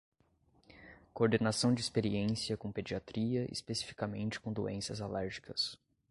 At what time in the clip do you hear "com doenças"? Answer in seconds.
4.39-4.99